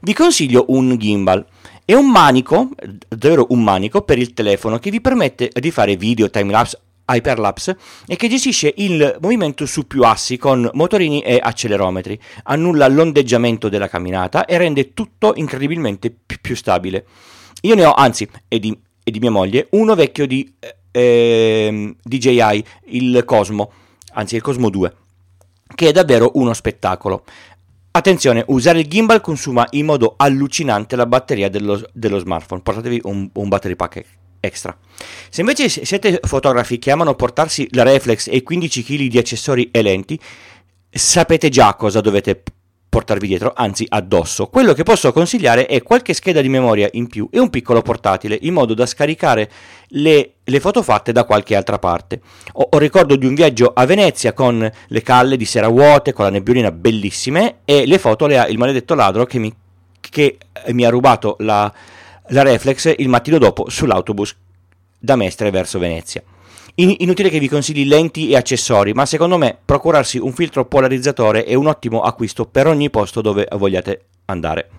vi 0.00 0.14
consiglio 0.14 0.64
un 0.68 0.96
gimbal. 0.96 1.44
È 1.84 1.92
un 1.92 2.10
manico, 2.10 2.70
davvero 3.06 3.48
un 3.50 3.62
manico 3.62 4.00
per 4.00 4.16
il 4.16 4.32
telefono 4.32 4.78
che 4.78 4.90
vi 4.90 5.02
permette 5.02 5.50
di 5.52 5.70
fare 5.70 5.96
video 5.96 6.30
timelapse 6.30 6.80
Hyperlapse 7.08 7.78
e 8.06 8.16
che 8.16 8.28
gestisce 8.28 8.72
il 8.76 9.16
movimento 9.20 9.64
su 9.66 9.86
più 9.86 10.02
assi 10.02 10.36
con 10.36 10.68
motorini 10.74 11.20
e 11.20 11.38
accelerometri, 11.42 12.18
annulla 12.44 12.86
l'ondeggiamento 12.88 13.68
della 13.68 13.88
camminata 13.88 14.44
e 14.44 14.58
rende 14.58 14.92
tutto 14.92 15.32
incredibilmente 15.36 16.10
più, 16.10 16.38
più 16.40 16.54
stabile. 16.54 17.06
Io 17.62 17.74
ne 17.74 17.84
ho, 17.84 17.94
anzi, 17.94 18.28
e 18.46 18.58
di, 18.58 18.78
e 19.02 19.10
di 19.10 19.18
mia 19.18 19.30
moglie, 19.30 19.68
uno 19.70 19.94
vecchio 19.94 20.26
di 20.26 20.54
eh, 20.90 21.96
DJI, 22.02 22.64
il 22.86 23.22
Cosmo, 23.24 23.72
anzi 24.12 24.36
il 24.36 24.42
Cosmo 24.42 24.68
2, 24.68 24.94
che 25.74 25.88
è 25.88 25.92
davvero 25.92 26.32
uno 26.34 26.52
spettacolo. 26.52 27.24
Attenzione, 27.90 28.44
usare 28.48 28.80
il 28.80 28.86
gimbal 28.86 29.20
consuma 29.20 29.66
in 29.70 29.86
modo 29.86 30.14
allucinante 30.16 30.94
la 30.94 31.06
batteria 31.06 31.48
dello, 31.48 31.82
dello 31.92 32.18
smartphone. 32.18 32.60
Portatevi 32.60 33.00
un, 33.04 33.28
un 33.32 33.48
battery 33.48 33.74
pack 33.74 34.04
extra. 34.40 34.76
Se 35.28 35.40
invece 35.40 35.68
siete 35.68 36.20
fotografi 36.22 36.78
che 36.78 36.90
amano 36.90 37.14
portarsi 37.14 37.68
la 37.72 37.82
reflex 37.82 38.28
e 38.30 38.42
15 38.42 38.82
kg 38.82 39.06
di 39.06 39.18
accessori 39.18 39.70
e 39.70 39.82
lenti, 39.82 40.18
sapete 40.90 41.48
già 41.48 41.74
cosa 41.74 42.00
dovete 42.00 42.42
portarvi 42.88 43.26
dietro, 43.26 43.52
anzi 43.54 43.84
addosso. 43.88 44.46
Quello 44.46 44.72
che 44.72 44.82
posso 44.82 45.12
consigliare 45.12 45.66
è 45.66 45.82
qualche 45.82 46.14
scheda 46.14 46.40
di 46.40 46.48
memoria 46.48 46.88
in 46.92 47.06
più 47.06 47.28
e 47.30 47.38
un 47.38 47.50
piccolo 47.50 47.82
portatile, 47.82 48.38
in 48.42 48.54
modo 48.54 48.74
da 48.74 48.86
scaricare 48.86 49.50
le, 49.88 50.32
le 50.42 50.60
foto 50.60 50.82
fatte 50.82 51.12
da 51.12 51.24
qualche 51.24 51.54
altra 51.54 51.78
parte. 51.78 52.20
Ho, 52.54 52.68
ho, 52.70 52.78
ricordo 52.78 53.16
di 53.16 53.26
un 53.26 53.34
viaggio 53.34 53.72
a 53.74 53.84
Venezia 53.84 54.32
con 54.32 54.68
le 54.86 55.02
calle 55.02 55.36
di 55.36 55.44
sera 55.44 55.68
vuote, 55.68 56.12
con 56.12 56.24
la 56.24 56.30
nebbiolina 56.30 56.72
bellissime, 56.72 57.58
e 57.64 57.86
le 57.86 57.98
foto 57.98 58.26
le 58.26 58.38
ha 58.38 58.48
il 58.48 58.58
maledetto 58.58 58.94
ladro 58.94 59.26
che 59.26 59.38
mi, 59.38 59.54
che 60.00 60.38
mi 60.68 60.84
ha 60.84 60.88
rubato 60.88 61.36
la, 61.40 61.72
la 62.28 62.42
reflex 62.42 62.94
il 62.96 63.08
mattino 63.08 63.38
dopo 63.38 63.68
sull'autobus 63.68 64.36
da 64.98 65.16
Mestre 65.16 65.50
verso 65.50 65.78
Venezia. 65.78 66.22
In- 66.76 66.94
inutile 66.98 67.28
che 67.28 67.38
vi 67.38 67.48
consigli 67.48 67.86
lenti 67.86 68.30
e 68.30 68.36
accessori, 68.36 68.92
ma 68.92 69.06
secondo 69.06 69.36
me 69.36 69.56
procurarsi 69.64 70.18
un 70.18 70.32
filtro 70.32 70.64
polarizzatore 70.64 71.44
è 71.44 71.54
un 71.54 71.66
ottimo 71.66 72.02
acquisto 72.02 72.44
per 72.44 72.66
ogni 72.66 72.90
posto 72.90 73.20
dove 73.20 73.48
vogliate 73.52 74.04
andare. 74.26 74.70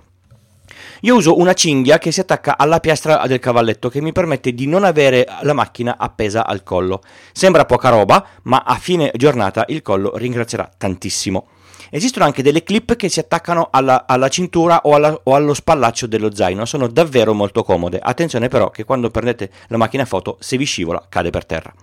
Io 1.02 1.16
uso 1.16 1.38
una 1.38 1.54
cinghia 1.54 1.98
che 1.98 2.12
si 2.12 2.20
attacca 2.20 2.58
alla 2.58 2.80
piastra 2.80 3.26
del 3.26 3.40
cavalletto 3.40 3.90
che 3.90 4.02
mi 4.02 4.12
permette 4.12 4.54
di 4.54 4.68
non 4.68 4.84
avere 4.84 5.26
la 5.42 5.54
macchina 5.54 5.98
appesa 5.98 6.46
al 6.46 6.64
collo. 6.64 7.02
Sembra 7.32 7.66
poca 7.66 7.90
roba, 7.90 8.26
ma 8.44 8.64
a 8.66 8.76
fine 8.76 9.12
giornata 9.16 9.66
il 9.70 9.82
collo 9.82 10.16
ringrazierà 10.16 10.70
tantissimo. 10.78 11.48
Esistono 11.92 12.26
anche 12.26 12.44
delle 12.44 12.64
clip 12.64 12.96
che 12.96 13.10
si 13.10 13.20
attaccano 13.20 13.70
alla, 13.72 14.06
alla 14.08 14.30
cintura 14.30 14.82
o, 14.84 14.96
alla, 14.96 15.20
o, 15.24 15.36
allo 15.36 15.54
spallaccio 15.54 16.08
dello 16.08 16.34
zaino, 16.34 16.66
sono 16.66 16.88
davvero 16.88 17.34
molto 17.34 17.64
comode. 17.64 18.00
Attenzione 18.02 18.48
però 18.48 18.70
che 18.70 18.84
quando 18.84 19.10
prendete 19.10 19.50
la 19.68 19.78
macchina 19.78 20.06
foto, 20.06 20.38
se 20.40 20.58
vi 20.58 20.66
scivola, 20.66 21.06
cade 21.10 21.30
per 21.30 21.46
terra. 21.46 21.74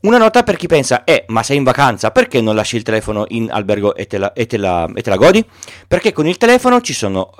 Una 0.00 0.18
nota 0.18 0.44
per 0.44 0.56
chi 0.56 0.68
pensa, 0.68 1.02
eh, 1.02 1.24
ma 1.28 1.42
sei 1.42 1.56
in 1.56 1.64
vacanza, 1.64 2.12
perché 2.12 2.40
non 2.40 2.54
lasci 2.54 2.76
il 2.76 2.84
telefono 2.84 3.24
in 3.28 3.50
albergo 3.50 3.96
e 3.96 4.06
te 4.06 4.18
la, 4.18 4.32
e 4.32 4.46
te 4.46 4.56
la, 4.56 4.88
e 4.94 5.02
te 5.02 5.10
la 5.10 5.16
godi? 5.16 5.44
Perché 5.88 6.12
con 6.12 6.28
il 6.28 6.36
telefono 6.36 6.80
ci 6.80 6.92
sono 6.92 7.32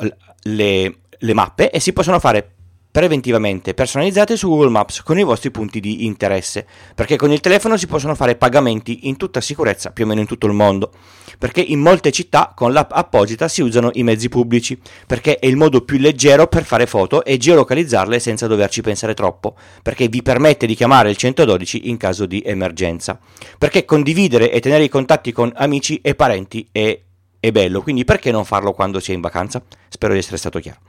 le, 0.43 0.99
le 1.17 1.35
mappe 1.35 1.71
e 1.71 1.79
si 1.79 1.93
possono 1.93 2.19
fare 2.19 2.55
preventivamente 2.99 3.75
personalizzate 3.75 4.37
su 4.37 4.49
Google 4.49 4.71
Maps 4.71 5.05
con 5.05 5.21
i 5.21 5.23
vostri 5.23 5.53
punti 5.53 5.79
di 5.79 6.05
interesse, 6.05 6.67
perché 6.97 7.17
con 7.17 7.31
il 7.31 7.39
telefono 7.39 7.77
si 7.77 7.87
possono 7.87 8.17
fare 8.17 8.35
pagamenti 8.35 9.07
in 9.07 9.17
tutta 9.17 9.41
sicurezza 9.41 9.93
più 9.93 10.03
o 10.03 10.09
meno 10.09 10.19
in 10.19 10.27
tutto 10.27 10.49
il 10.49 10.53
mondo, 10.53 10.91
perché 11.39 11.61
in 11.61 11.79
molte 11.79 12.11
città 12.11 12.53
con 12.57 12.73
l'app 12.73 12.91
apposita 12.91 13.47
si 13.47 13.63
usano 13.63 13.91
i 13.93 14.03
mezzi 14.03 14.29
pubblici, 14.29 14.77
perché 15.07 15.39
è 15.39 15.47
il 15.47 15.55
modo 15.55 15.83
più 15.83 15.99
leggero 15.99 16.49
per 16.49 16.65
fare 16.65 16.87
foto 16.87 17.25
e 17.25 17.37
geolocalizzarle 17.37 18.19
senza 18.19 18.49
doverci 18.49 18.81
pensare 18.81 19.15
troppo, 19.15 19.55
perché 19.81 20.09
vi 20.09 20.21
permette 20.21 20.67
di 20.67 20.75
chiamare 20.75 21.09
il 21.09 21.17
112 21.17 21.89
in 21.91 21.99
caso 21.99 22.27
di 22.27 22.43
emergenza, 22.45 23.17
perché 23.59 23.85
condividere 23.85 24.51
e 24.51 24.59
tenere 24.59 24.83
i 24.83 24.89
contatti 24.89 25.31
con 25.31 25.53
amici 25.55 26.01
e 26.01 26.17
parenti 26.17 26.67
è, 26.73 27.01
è 27.39 27.53
bello, 27.53 27.81
quindi 27.81 28.03
perché 28.03 28.33
non 28.33 28.45
farlo 28.45 28.73
quando 28.73 28.99
si 28.99 29.13
è 29.13 29.15
in 29.15 29.21
vacanza? 29.21 29.63
Spero 29.89 30.15
di 30.15 30.19
essere 30.19 30.37
stato 30.37 30.59
chiaro. 30.59 30.81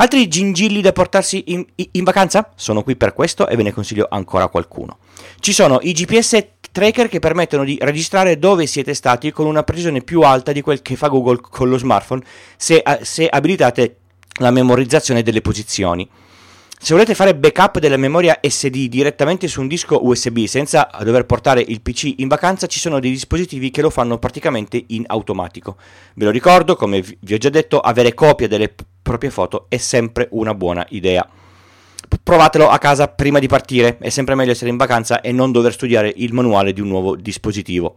Altri 0.00 0.28
gingilli 0.28 0.80
da 0.80 0.92
portarsi 0.92 1.44
in, 1.48 1.62
in, 1.74 2.04
vacanza? 2.04 2.52
Sono 2.56 2.82
qui 2.82 2.96
per 2.96 3.12
questo 3.12 3.46
e 3.46 3.54
ve 3.54 3.62
ne 3.62 3.70
consiglio 3.70 4.06
ancora 4.08 4.48
qualcuno. 4.48 4.96
Ci 5.40 5.52
sono 5.52 5.78
i 5.82 5.92
GPS 5.92 6.42
tracker 6.72 7.06
che 7.06 7.18
permettono 7.18 7.64
di 7.64 7.76
registrare 7.78 8.38
dove 8.38 8.64
siete 8.64 8.94
stati 8.94 9.30
con 9.30 9.44
una 9.44 9.62
precisione 9.62 10.00
più 10.00 10.22
alta 10.22 10.52
di 10.52 10.62
quel 10.62 10.80
che 10.80 10.96
fa 10.96 11.08
Google 11.08 11.40
con 11.42 11.68
lo 11.68 11.76
smartphone 11.76 12.22
se, 12.56 12.82
se 13.02 13.28
abilitate 13.28 13.96
la 14.38 14.50
memorizzazione 14.50 15.22
delle 15.22 15.42
posizioni. 15.42 16.08
Se 16.82 16.94
volete 16.94 17.14
fare 17.14 17.36
backup 17.36 17.78
della 17.78 17.98
memoria 17.98 18.40
SD 18.40 18.86
direttamente 18.88 19.48
su 19.48 19.60
un 19.60 19.68
disco 19.68 20.06
USB 20.06 20.44
senza 20.46 20.88
dover 21.02 21.26
portare 21.26 21.60
il 21.60 21.82
PC 21.82 22.14
in 22.16 22.28
vacanza, 22.28 22.66
ci 22.66 22.78
sono 22.78 23.00
dei 23.00 23.10
dispositivi 23.10 23.70
che 23.70 23.82
lo 23.82 23.90
fanno 23.90 24.18
praticamente 24.18 24.82
in 24.86 25.04
automatico. 25.08 25.76
Ve 26.14 26.24
lo 26.24 26.30
ricordo, 26.30 26.76
come 26.76 27.04
vi 27.20 27.34
ho 27.34 27.36
già 27.36 27.50
detto, 27.50 27.80
avere 27.80 28.14
copia 28.14 28.48
delle 28.48 28.74
proprie 29.10 29.30
foto 29.30 29.66
è 29.68 29.76
sempre 29.76 30.28
una 30.30 30.54
buona 30.54 30.86
idea. 30.90 31.28
Provatelo 32.22 32.68
a 32.68 32.78
casa 32.78 33.08
prima 33.08 33.40
di 33.40 33.48
partire, 33.48 33.98
è 33.98 34.08
sempre 34.08 34.36
meglio 34.36 34.52
essere 34.52 34.70
in 34.70 34.76
vacanza 34.76 35.20
e 35.20 35.32
non 35.32 35.50
dover 35.50 35.72
studiare 35.72 36.12
il 36.16 36.32
manuale 36.32 36.72
di 36.72 36.80
un 36.80 36.86
nuovo 36.86 37.16
dispositivo. 37.16 37.96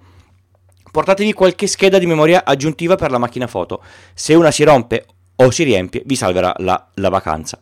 Portatevi 0.91 1.34
qualche 1.34 1.67
scheda 1.67 2.00
di 2.00 2.08
memoria 2.08 2.43
aggiuntiva 2.46 2.96
per 2.96 3.12
la 3.12 3.20
macchina 3.20 3.48
foto. 3.48 3.84
Se 4.13 4.34
una 4.34 4.50
si 4.50 4.63
rompe 4.63 5.05
o 5.36 5.51
si 5.51 5.63
riempie, 5.63 6.01
vi 6.05 6.15
salverà 6.15 6.53
la, 6.58 6.89
la 6.96 7.10
vacanza. 7.10 7.60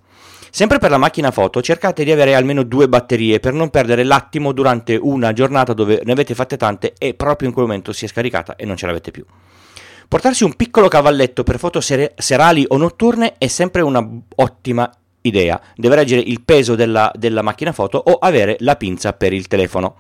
Sempre 0.50 0.80
per 0.80 0.90
la 0.90 0.98
macchina 0.98 1.32
foto 1.32 1.62
cercate 1.62 2.04
di 2.04 2.12
avere 2.12 2.36
almeno 2.36 2.64
due 2.64 2.88
batterie 2.90 3.40
per 3.40 3.54
non 3.54 3.70
perdere 3.70 4.04
l'attimo 4.04 4.52
durante 4.52 4.96
una 4.96 5.32
giornata 5.34 5.74
dove 5.74 6.02
ne 6.04 6.12
avete 6.12 6.36
fatte 6.36 6.58
tante 6.58 6.94
e 6.98 7.14
proprio 7.14 7.48
in 7.48 7.54
quel 7.54 7.66
momento 7.66 7.94
si 7.94 8.06
è 8.06 8.08
scaricata 8.08 8.56
e 8.56 8.66
non 8.66 8.76
ce 8.76 8.86
l'avete 8.86 9.12
più. 9.12 9.26
Portarsi 10.12 10.44
un 10.44 10.58
piccolo 10.58 10.90
cavalletto 10.90 11.44
per 11.44 11.58
foto 11.58 11.80
ser- 11.80 12.12
serali 12.18 12.66
o 12.68 12.76
notturne 12.76 13.36
è 13.38 13.48
sempre 13.48 13.80
una 13.80 14.06
ottima 14.36 14.92
idea. 15.22 15.58
Deve 15.74 15.96
reggere 15.96 16.20
il 16.20 16.42
peso 16.42 16.76
della, 16.76 17.10
della 17.16 17.42
macchina 17.42 17.72
foto 17.72 17.98
o 17.98 18.16
avere 18.16 18.58
la 18.60 18.76
pinza 18.76 19.14
per 19.14 19.32
il 19.32 19.48
telefono. 19.48 19.96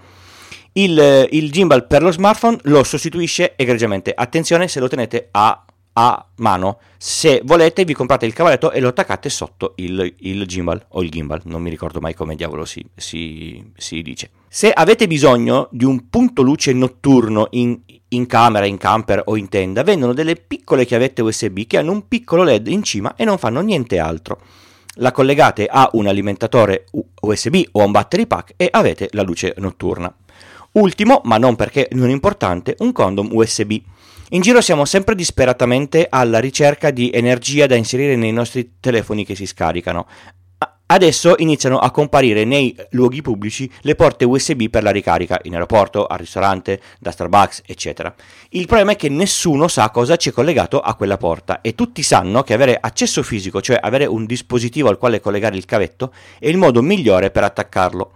Il, 0.73 1.29
il, 1.31 1.49
gimbal 1.49 1.87
per 1.87 2.01
lo 2.01 2.11
smartphone 2.11 2.57
lo 2.63 2.83
sostituisce 2.83 3.53
egregiamente. 3.55 4.11
Attenzione 4.13 4.67
se 4.67 4.81
lo 4.81 4.89
tenete 4.89 5.29
a 5.31 5.63
a 5.93 6.25
mano. 6.37 6.79
Se 6.97 7.41
volete 7.43 7.83
vi 7.85 7.93
comprate 7.93 8.25
il 8.25 8.33
cavalletto 8.33 8.71
e 8.71 8.79
lo 8.79 8.89
attaccate 8.89 9.29
sotto 9.29 9.73
il, 9.77 10.13
il 10.19 10.45
gimbal 10.45 10.85
o 10.89 11.01
il 11.01 11.09
gimbal, 11.09 11.41
non 11.45 11.61
mi 11.61 11.69
ricordo 11.69 11.99
mai 11.99 12.13
come 12.13 12.35
diavolo 12.35 12.65
si, 12.65 12.85
si, 12.95 13.71
si 13.75 14.01
dice. 14.01 14.29
Se 14.47 14.71
avete 14.71 15.07
bisogno 15.07 15.67
di 15.71 15.85
un 15.85 16.09
punto 16.09 16.41
luce 16.41 16.73
notturno 16.73 17.47
in, 17.51 17.79
in 18.09 18.25
camera, 18.27 18.65
in 18.65 18.77
camper 18.77 19.23
o 19.25 19.35
in 19.37 19.49
tenda, 19.49 19.83
vendono 19.83 20.13
delle 20.13 20.35
piccole 20.35 20.85
chiavette 20.85 21.21
USB 21.21 21.61
che 21.65 21.77
hanno 21.77 21.91
un 21.91 22.07
piccolo 22.07 22.43
LED 22.43 22.67
in 22.67 22.83
cima 22.83 23.15
e 23.15 23.25
non 23.25 23.37
fanno 23.37 23.61
niente 23.61 23.97
altro. 23.99 24.39
La 24.95 25.11
collegate 25.11 25.67
a 25.67 25.89
un 25.93 26.07
alimentatore 26.07 26.85
USB 27.21 27.63
o 27.71 27.81
a 27.81 27.85
un 27.85 27.91
battery 27.91 28.27
pack 28.27 28.53
e 28.57 28.67
avete 28.69 29.07
la 29.11 29.21
luce 29.21 29.53
notturna. 29.57 30.13
Ultimo, 30.73 31.21
ma 31.25 31.37
non 31.37 31.55
perché 31.55 31.87
non 31.91 32.09
importante, 32.09 32.75
un 32.79 32.91
condom 32.91 33.29
USB. 33.31 33.73
In 34.33 34.39
giro 34.39 34.61
siamo 34.61 34.85
sempre 34.85 35.13
disperatamente 35.13 36.07
alla 36.09 36.39
ricerca 36.39 36.89
di 36.89 37.11
energia 37.13 37.67
da 37.67 37.75
inserire 37.75 38.15
nei 38.15 38.31
nostri 38.31 38.75
telefoni 38.79 39.25
che 39.25 39.35
si 39.35 39.45
scaricano. 39.45 40.07
Adesso 40.85 41.35
iniziano 41.39 41.79
a 41.79 41.91
comparire 41.91 42.45
nei 42.45 42.73
luoghi 42.91 43.21
pubblici 43.21 43.69
le 43.81 43.95
porte 43.95 44.23
USB 44.23 44.69
per 44.69 44.83
la 44.83 44.91
ricarica, 44.91 45.37
in 45.43 45.53
aeroporto, 45.53 46.05
al 46.05 46.17
ristorante, 46.17 46.81
da 46.97 47.11
Starbucks, 47.11 47.63
eccetera. 47.65 48.13
Il 48.51 48.67
problema 48.67 48.91
è 48.91 48.95
che 48.95 49.09
nessuno 49.09 49.67
sa 49.67 49.89
cosa 49.89 50.15
c'è 50.15 50.31
collegato 50.31 50.79
a 50.79 50.95
quella 50.95 51.17
porta 51.17 51.59
e 51.59 51.75
tutti 51.75 52.01
sanno 52.01 52.41
che 52.43 52.53
avere 52.53 52.77
accesso 52.79 53.23
fisico, 53.23 53.59
cioè 53.59 53.79
avere 53.81 54.05
un 54.05 54.25
dispositivo 54.25 54.87
al 54.87 54.97
quale 54.97 55.19
collegare 55.19 55.57
il 55.57 55.65
cavetto, 55.65 56.13
è 56.39 56.47
il 56.47 56.57
modo 56.57 56.81
migliore 56.81 57.31
per 57.31 57.43
attaccarlo. 57.43 58.11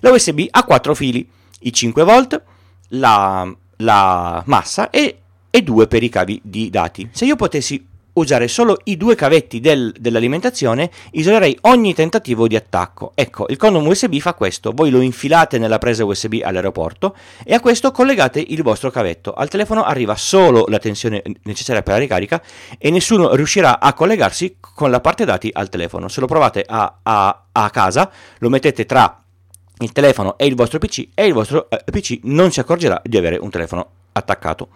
La 0.00 0.10
USB 0.10 0.48
ha 0.50 0.64
quattro 0.64 0.94
fili, 0.94 1.26
i 1.60 1.72
5 1.72 2.04
volt, 2.04 2.42
la, 2.88 3.50
la 3.76 4.42
massa 4.44 4.90
e 4.90 5.20
e 5.56 5.62
due 5.62 5.86
per 5.86 6.02
i 6.02 6.10
cavi 6.10 6.38
di 6.44 6.68
dati. 6.68 7.08
Se 7.12 7.24
io 7.24 7.34
potessi 7.34 7.82
usare 8.12 8.46
solo 8.46 8.76
i 8.84 8.98
due 8.98 9.14
cavetti 9.14 9.58
del, 9.58 9.94
dell'alimentazione, 9.98 10.90
isolerei 11.12 11.56
ogni 11.62 11.94
tentativo 11.94 12.46
di 12.46 12.56
attacco. 12.56 13.12
Ecco, 13.14 13.46
il 13.48 13.56
condom 13.56 13.86
USB 13.86 14.16
fa 14.18 14.34
questo, 14.34 14.72
voi 14.72 14.90
lo 14.90 15.00
infilate 15.00 15.56
nella 15.56 15.78
presa 15.78 16.04
USB 16.04 16.40
all'aeroporto 16.42 17.16
e 17.42 17.54
a 17.54 17.60
questo 17.60 17.90
collegate 17.90 18.44
il 18.46 18.62
vostro 18.62 18.90
cavetto. 18.90 19.32
Al 19.32 19.48
telefono 19.48 19.82
arriva 19.82 20.14
solo 20.14 20.66
la 20.68 20.78
tensione 20.78 21.22
necessaria 21.44 21.82
per 21.82 21.94
la 21.94 22.00
ricarica 22.00 22.42
e 22.76 22.90
nessuno 22.90 23.34
riuscirà 23.34 23.80
a 23.80 23.94
collegarsi 23.94 24.56
con 24.60 24.90
la 24.90 25.00
parte 25.00 25.24
dati 25.24 25.48
al 25.50 25.70
telefono. 25.70 26.08
Se 26.08 26.20
lo 26.20 26.26
provate 26.26 26.66
a, 26.66 26.98
a, 27.02 27.44
a 27.50 27.70
casa, 27.70 28.10
lo 28.40 28.50
mettete 28.50 28.84
tra 28.84 29.22
il 29.78 29.92
telefono 29.92 30.36
e 30.36 30.44
il 30.44 30.54
vostro 30.54 30.78
PC 30.78 31.08
e 31.14 31.26
il 31.26 31.32
vostro 31.32 31.70
eh, 31.70 31.82
PC 31.90 32.20
non 32.24 32.50
si 32.50 32.60
accorgerà 32.60 33.00
di 33.02 33.16
avere 33.16 33.38
un 33.38 33.48
telefono 33.48 33.88
attaccato. 34.12 34.68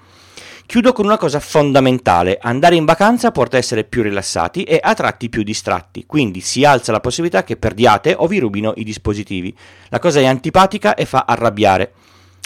Chiudo 0.71 0.93
con 0.93 1.05
una 1.05 1.17
cosa 1.17 1.41
fondamentale, 1.41 2.39
andare 2.41 2.77
in 2.77 2.85
vacanza 2.85 3.33
porta 3.33 3.57
a 3.57 3.59
essere 3.59 3.83
più 3.83 4.05
rilassati 4.05 4.63
e 4.63 4.79
a 4.81 4.95
tratti 4.95 5.29
più 5.29 5.43
distratti, 5.43 6.07
quindi 6.07 6.41
si 6.41 6.65
alza 6.65 6.93
la 6.93 7.01
possibilità 7.01 7.43
che 7.43 7.57
perdiate 7.57 8.15
o 8.17 8.29
vi 8.29 8.39
rubino 8.39 8.75
i 8.77 8.85
dispositivi. 8.85 9.53
La 9.89 9.99
cosa 9.99 10.21
è 10.21 10.27
antipatica 10.27 10.95
e 10.95 11.07
fa 11.07 11.25
arrabbiare. 11.27 11.93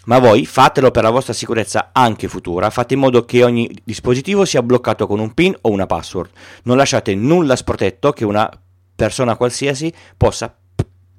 Ma 0.07 0.21
voi 0.21 0.47
fatelo 0.47 0.91
per 0.91 1.03
la 1.03 1.11
vostra 1.11 1.35
sicurezza 1.35 1.91
anche 1.93 2.27
futura, 2.27 2.71
fate 2.71 2.95
in 2.95 3.01
modo 3.01 3.27
che 3.27 3.45
ogni 3.45 3.71
dispositivo 3.85 4.47
sia 4.47 4.63
bloccato 4.63 5.07
con 5.07 5.19
un 5.19 5.35
PIN 5.35 5.55
o 5.61 5.69
una 5.69 5.85
password. 5.85 6.31
Non 6.63 6.79
lasciate 6.79 7.15
nulla 7.15 7.57
sprotetto 7.57 8.13
che 8.13 8.25
una 8.25 8.49
persona 8.97 9.37
qualsiasi 9.37 9.93
possa 10.17 10.51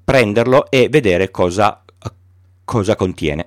prenderlo 0.04 0.68
e 0.68 0.88
vedere 0.88 1.30
cosa, 1.30 1.84
cosa 2.64 2.96
contiene. 2.96 3.46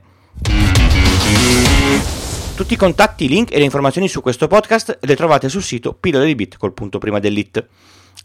Tutti 2.59 2.73
i 2.73 2.75
contatti, 2.75 3.23
i 3.23 3.29
link 3.29 3.53
e 3.53 3.57
le 3.57 3.63
informazioni 3.63 4.09
su 4.09 4.21
questo 4.21 4.47
podcast 4.47 4.97
le 5.03 5.15
trovate 5.15 5.47
sul 5.47 5.63
sito 5.63 5.93
pillole 5.93 6.25
di 6.25 6.35
bit 6.35 6.57
col 6.57 6.73
punto 6.73 6.97
prima 6.97 7.17
dell'it. 7.19 7.65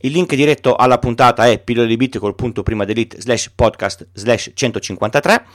Il 0.00 0.10
link 0.10 0.34
diretto 0.34 0.74
alla 0.74 0.98
puntata 0.98 1.46
è 1.46 1.62
pillole 1.62 1.86
di 1.86 1.96
bit 1.96 2.18
col 2.18 2.34
punto 2.34 2.64
prima 2.64 2.84
dell'it 2.84 3.16
slash 3.16 3.52
podcast 3.54 4.08
slash 4.12 4.50
153 4.52 5.46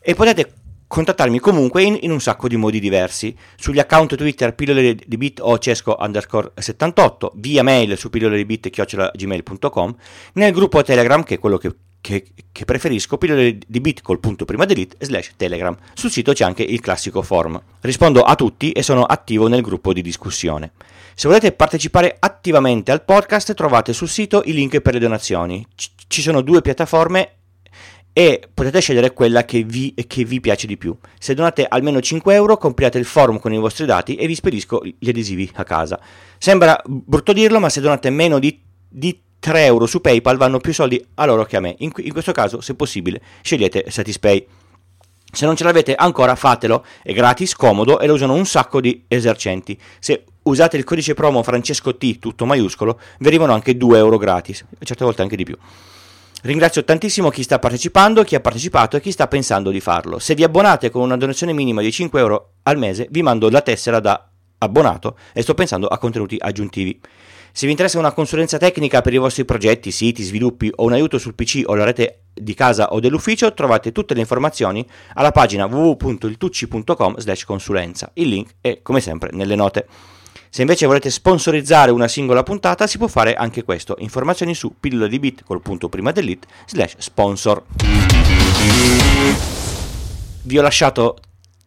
e 0.00 0.14
potete 0.16 0.52
contattarmi 0.88 1.38
comunque 1.38 1.84
in, 1.84 1.96
in, 2.00 2.10
un 2.10 2.20
sacco 2.20 2.48
di 2.48 2.56
modi 2.56 2.80
diversi. 2.80 3.32
Sugli 3.54 3.78
account 3.78 4.16
Twitter 4.16 4.52
pillole 4.56 4.96
di 4.96 5.16
bit 5.16 5.38
o 5.40 5.56
cesco 5.58 5.96
underscore 6.00 6.50
78, 6.56 7.34
via 7.36 7.62
mail 7.62 7.96
su 7.96 8.10
pillole 8.10 8.36
di 8.36 8.44
bit 8.44 8.68
gmail.com, 8.68 9.96
nel 10.32 10.52
gruppo 10.52 10.82
Telegram 10.82 11.22
che 11.22 11.36
è 11.36 11.38
quello 11.38 11.56
che 11.56 11.72
che, 12.04 12.26
che, 12.52 12.66
preferisco, 12.66 13.16
pillole 13.16 13.58
di 13.66 13.80
bit 13.80 14.02
col 14.02 14.20
punto 14.20 14.44
prima 14.44 14.66
delete 14.66 14.96
slash 15.00 15.32
telegram. 15.38 15.74
Sul 15.94 16.10
sito 16.10 16.34
c'è 16.34 16.44
anche 16.44 16.62
il 16.62 16.80
classico 16.80 17.22
form. 17.22 17.58
Rispondo 17.80 18.20
a 18.20 18.34
tutti 18.34 18.72
e 18.72 18.82
sono 18.82 19.04
attivo 19.04 19.48
nel 19.48 19.62
gruppo 19.62 19.94
di 19.94 20.02
discussione. 20.02 20.72
Se 21.14 21.28
volete 21.28 21.52
partecipare 21.52 22.14
attivamente 22.18 22.92
al 22.92 23.04
podcast 23.04 23.54
trovate 23.54 23.94
sul 23.94 24.10
sito 24.10 24.42
i 24.44 24.52
link 24.52 24.80
per 24.80 24.92
le 24.92 24.98
donazioni. 24.98 25.66
C- 25.74 25.92
ci 26.06 26.20
sono 26.20 26.42
due 26.42 26.60
piattaforme 26.60 27.36
e 28.12 28.50
potete 28.52 28.80
scegliere 28.80 29.14
quella 29.14 29.46
che 29.46 29.62
vi, 29.62 29.94
che 30.06 30.24
vi, 30.24 30.40
piace 30.40 30.66
di 30.66 30.76
più. 30.76 30.94
Se 31.18 31.32
donate 31.32 31.64
almeno 31.66 32.02
5 32.02 32.34
euro, 32.34 32.58
compilate 32.58 32.98
il 32.98 33.06
form 33.06 33.38
con 33.38 33.54
i 33.54 33.58
vostri 33.58 33.86
dati 33.86 34.16
e 34.16 34.26
vi 34.26 34.34
spedisco 34.34 34.82
gli 34.84 35.08
adesivi 35.08 35.50
a 35.54 35.64
casa. 35.64 35.98
Sembra 36.36 36.78
brutto 36.84 37.32
dirlo, 37.32 37.60
ma 37.60 37.70
se 37.70 37.80
donate 37.80 38.10
meno 38.10 38.38
di, 38.38 38.60
di 38.90 39.18
3 39.44 39.66
euro 39.66 39.84
su 39.84 40.00
PayPal 40.00 40.38
vanno 40.38 40.58
più 40.58 40.72
soldi 40.72 41.06
a 41.16 41.26
loro 41.26 41.44
che 41.44 41.58
a 41.58 41.60
me. 41.60 41.74
In, 41.80 41.92
in 41.96 42.12
questo 42.12 42.32
caso, 42.32 42.62
se 42.62 42.74
possibile, 42.74 43.20
scegliete 43.42 43.84
Satispay. 43.90 44.46
Se 45.30 45.44
non 45.44 45.54
ce 45.54 45.64
l'avete 45.64 45.94
ancora, 45.94 46.34
fatelo, 46.34 46.82
è 47.02 47.12
gratis, 47.12 47.54
comodo 47.54 48.00
e 48.00 48.06
lo 48.06 48.14
usano 48.14 48.32
un 48.32 48.46
sacco 48.46 48.80
di 48.80 49.04
esercenti. 49.06 49.78
Se 49.98 50.24
usate 50.44 50.78
il 50.78 50.84
codice 50.84 51.12
promo 51.12 51.42
Francesco 51.42 51.94
T, 51.94 52.18
tutto 52.20 52.46
maiuscolo, 52.46 52.98
vi 53.18 53.26
arrivano 53.26 53.52
anche 53.52 53.76
2 53.76 53.98
euro 53.98 54.16
gratis, 54.16 54.64
e 54.78 54.82
certe 54.86 55.04
volte 55.04 55.20
anche 55.20 55.36
di 55.36 55.44
più. 55.44 55.58
Ringrazio 56.40 56.82
tantissimo 56.82 57.28
chi 57.28 57.42
sta 57.42 57.58
partecipando, 57.58 58.24
chi 58.24 58.36
ha 58.36 58.40
partecipato 58.40 58.96
e 58.96 59.02
chi 59.02 59.12
sta 59.12 59.28
pensando 59.28 59.70
di 59.70 59.80
farlo. 59.80 60.18
Se 60.20 60.34
vi 60.34 60.44
abbonate 60.44 60.88
con 60.88 61.02
una 61.02 61.18
donazione 61.18 61.52
minima 61.52 61.82
di 61.82 61.92
5 61.92 62.18
euro 62.18 62.52
al 62.62 62.78
mese, 62.78 63.08
vi 63.10 63.20
mando 63.20 63.50
la 63.50 63.60
tessera 63.60 64.00
da 64.00 64.26
abbonato 64.56 65.18
e 65.34 65.42
sto 65.42 65.52
pensando 65.52 65.86
a 65.86 65.98
contenuti 65.98 66.38
aggiuntivi. 66.40 66.98
Se 67.56 67.66
vi 67.66 67.70
interessa 67.70 68.00
una 68.00 68.10
consulenza 68.10 68.58
tecnica 68.58 69.00
per 69.00 69.14
i 69.14 69.16
vostri 69.16 69.44
progetti, 69.44 69.92
siti, 69.92 70.24
sviluppi 70.24 70.72
o 70.74 70.86
un 70.86 70.92
aiuto 70.92 71.18
sul 71.18 71.36
PC 71.36 71.62
o 71.66 71.76
la 71.76 71.84
rete 71.84 72.22
di 72.34 72.52
casa 72.52 72.92
o 72.92 72.98
dell'ufficio, 72.98 73.54
trovate 73.54 73.92
tutte 73.92 74.12
le 74.12 74.18
informazioni 74.18 74.84
alla 75.12 75.30
pagina 75.30 75.66
www.iltucci.com 75.66 77.14
consulenza. 77.46 78.10
Il 78.14 78.28
link 78.28 78.54
è 78.60 78.80
come 78.82 79.00
sempre 79.00 79.30
nelle 79.32 79.54
note. 79.54 79.86
Se 80.50 80.62
invece 80.62 80.86
volete 80.86 81.10
sponsorizzare 81.10 81.92
una 81.92 82.08
singola 82.08 82.42
puntata 82.42 82.88
si 82.88 82.98
può 82.98 83.06
fare 83.06 83.34
anche 83.34 83.62
questo. 83.62 83.94
Informazioni 84.00 84.52
su 84.56 84.74
pillola 84.80 85.06
di 85.06 85.20
bit 85.20 85.44
col 85.44 85.62
punto 85.62 85.88
prima 85.88 86.10
dell'it 86.10 86.44
slash 86.66 86.96
sponsor. 86.98 87.62
Vi 90.42 90.58
ho 90.58 90.62
lasciato 90.62 91.18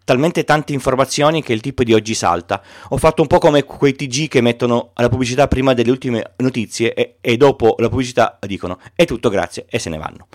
talmente 0.08 0.46
tante 0.46 0.72
informazioni 0.72 1.44
che 1.44 1.52
il 1.52 1.60
tipo 1.60 1.84
di 1.84 1.94
oggi 1.94 2.14
salta. 2.14 2.64
Ho 2.90 2.98
fatto 2.98 3.22
un 3.22 3.28
po' 3.28 3.40
come 3.40 3.66
quei 3.66 3.92
TG 3.92 4.30
che 4.30 4.40
mettono 4.40 4.92
la 4.96 5.10
pubblicità 5.10 5.50
prima 5.50 5.74
delle 5.74 5.92
ultime 5.92 6.32
notizie 6.38 6.94
e, 6.94 7.18
e 7.20 7.36
dopo 7.36 7.76
la 7.80 7.90
pubblicità 7.90 8.40
dicono 8.48 8.80
è 8.96 9.04
tutto 9.04 9.28
grazie 9.28 9.66
e 9.68 9.80
se 9.80 9.90
ne 9.90 9.98
vanno. 9.98 10.30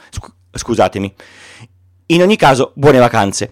Scusatemi. 0.52 1.14
In 2.08 2.20
ogni 2.20 2.36
caso, 2.36 2.72
buone 2.74 2.98
vacanze. 2.98 3.50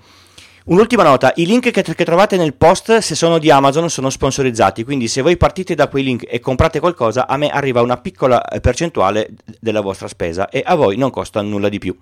Un'ultima 0.67 1.02
nota, 1.02 1.33
i 1.37 1.47
link 1.47 1.71
che, 1.71 1.83
che, 1.83 2.05
trovate 2.05 2.37
nel 2.37 2.55
post 2.55 2.99
se 2.99 3.14
sono 3.14 3.38
di 3.38 3.50
Amazon 3.50 3.88
sono 3.88 4.11
sponsorizzati, 4.11 4.85
quindi 4.85 5.09
se 5.09 5.23
voi 5.23 5.38
partite 5.38 5.75
da 5.75 5.88
quei 5.88 6.05
link 6.05 6.26
e 6.29 6.38
comprate 6.38 6.81
qualcosa, 6.81 7.26
a 7.26 7.38
me 7.38 7.49
arriva 7.49 7.81
una 7.81 7.97
piccola 7.97 8.47
eh, 8.47 8.61
percentuale 8.61 9.31
della 9.59 9.81
vostra 9.81 10.07
spesa 10.07 10.50
e 10.50 10.62
a 10.64 10.75
voi 10.75 10.97
non 10.97 11.11
costa 11.11 11.40
nulla 11.40 11.71
di 11.71 11.79
più. 11.79 11.97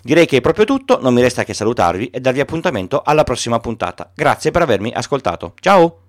Direi 0.00 0.26
che 0.26 0.36
è 0.36 0.40
proprio 0.40 0.64
tutto, 0.64 1.00
non 1.00 1.12
mi 1.12 1.22
resta 1.22 1.44
che 1.44 1.54
salutarvi 1.54 2.10
e 2.10 2.20
darvi 2.20 2.40
appuntamento 2.40 3.02
alla 3.04 3.24
prossima 3.24 3.58
puntata. 3.58 4.12
Grazie 4.14 4.52
per 4.52 4.62
avermi 4.62 4.92
ascoltato. 4.94 5.54
Ciao! 5.60 6.00